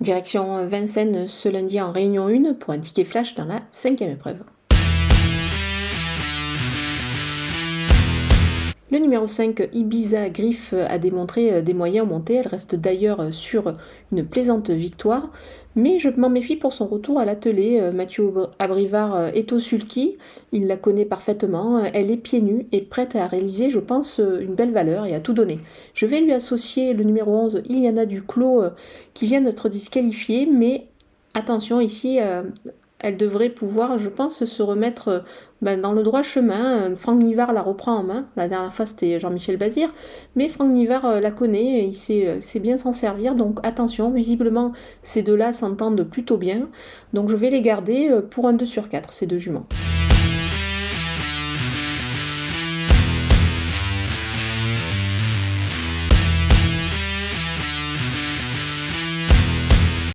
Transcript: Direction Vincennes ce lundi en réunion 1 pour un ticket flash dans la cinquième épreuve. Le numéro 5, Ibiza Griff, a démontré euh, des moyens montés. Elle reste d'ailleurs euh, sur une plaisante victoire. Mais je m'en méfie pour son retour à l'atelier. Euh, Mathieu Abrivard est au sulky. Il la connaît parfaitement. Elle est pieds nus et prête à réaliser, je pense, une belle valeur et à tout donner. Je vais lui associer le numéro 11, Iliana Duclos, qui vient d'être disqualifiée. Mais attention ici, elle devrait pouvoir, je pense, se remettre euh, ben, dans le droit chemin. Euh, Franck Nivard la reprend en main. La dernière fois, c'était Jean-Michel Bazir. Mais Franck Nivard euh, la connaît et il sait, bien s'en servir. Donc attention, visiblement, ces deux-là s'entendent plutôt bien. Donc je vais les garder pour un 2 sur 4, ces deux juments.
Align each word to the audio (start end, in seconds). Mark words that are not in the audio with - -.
Direction 0.00 0.66
Vincennes 0.66 1.26
ce 1.26 1.48
lundi 1.48 1.80
en 1.80 1.92
réunion 1.92 2.28
1 2.28 2.54
pour 2.54 2.72
un 2.72 2.78
ticket 2.78 3.04
flash 3.04 3.34
dans 3.34 3.44
la 3.44 3.60
cinquième 3.70 4.10
épreuve. 4.10 4.42
Le 8.90 8.98
numéro 8.98 9.26
5, 9.26 9.68
Ibiza 9.74 10.30
Griff, 10.30 10.72
a 10.72 10.96
démontré 10.96 11.52
euh, 11.52 11.60
des 11.60 11.74
moyens 11.74 12.08
montés. 12.08 12.36
Elle 12.36 12.46
reste 12.46 12.74
d'ailleurs 12.74 13.20
euh, 13.20 13.30
sur 13.32 13.74
une 14.12 14.24
plaisante 14.24 14.70
victoire. 14.70 15.30
Mais 15.76 15.98
je 15.98 16.08
m'en 16.08 16.30
méfie 16.30 16.56
pour 16.56 16.72
son 16.72 16.86
retour 16.86 17.20
à 17.20 17.26
l'atelier. 17.26 17.80
Euh, 17.82 17.92
Mathieu 17.92 18.32
Abrivard 18.58 19.28
est 19.34 19.52
au 19.52 19.58
sulky. 19.58 20.16
Il 20.52 20.66
la 20.66 20.78
connaît 20.78 21.04
parfaitement. 21.04 21.84
Elle 21.92 22.10
est 22.10 22.16
pieds 22.16 22.40
nus 22.40 22.66
et 22.72 22.80
prête 22.80 23.14
à 23.14 23.26
réaliser, 23.26 23.68
je 23.68 23.78
pense, 23.78 24.22
une 24.40 24.54
belle 24.54 24.72
valeur 24.72 25.04
et 25.04 25.14
à 25.14 25.20
tout 25.20 25.34
donner. 25.34 25.60
Je 25.92 26.06
vais 26.06 26.20
lui 26.20 26.32
associer 26.32 26.94
le 26.94 27.04
numéro 27.04 27.30
11, 27.30 27.64
Iliana 27.68 28.06
Duclos, 28.06 28.62
qui 29.12 29.26
vient 29.26 29.42
d'être 29.42 29.68
disqualifiée. 29.68 30.48
Mais 30.50 30.86
attention 31.34 31.78
ici, 31.80 32.20
elle 33.00 33.16
devrait 33.16 33.48
pouvoir, 33.48 33.98
je 33.98 34.08
pense, 34.08 34.44
se 34.44 34.62
remettre 34.62 35.08
euh, 35.08 35.18
ben, 35.62 35.80
dans 35.80 35.92
le 35.92 36.02
droit 36.02 36.22
chemin. 36.22 36.90
Euh, 36.90 36.94
Franck 36.96 37.22
Nivard 37.22 37.52
la 37.52 37.62
reprend 37.62 37.96
en 37.96 38.02
main. 38.02 38.26
La 38.36 38.48
dernière 38.48 38.74
fois, 38.74 38.86
c'était 38.86 39.20
Jean-Michel 39.20 39.56
Bazir. 39.56 39.92
Mais 40.34 40.48
Franck 40.48 40.70
Nivard 40.70 41.04
euh, 41.04 41.20
la 41.20 41.30
connaît 41.30 41.80
et 41.80 41.84
il 41.84 41.94
sait, 41.94 42.60
bien 42.60 42.76
s'en 42.76 42.92
servir. 42.92 43.34
Donc 43.34 43.60
attention, 43.62 44.10
visiblement, 44.10 44.72
ces 45.02 45.22
deux-là 45.22 45.52
s'entendent 45.52 46.02
plutôt 46.02 46.38
bien. 46.38 46.68
Donc 47.12 47.28
je 47.28 47.36
vais 47.36 47.50
les 47.50 47.62
garder 47.62 48.10
pour 48.30 48.48
un 48.48 48.52
2 48.52 48.66
sur 48.66 48.88
4, 48.88 49.12
ces 49.12 49.26
deux 49.26 49.38
juments. 49.38 49.66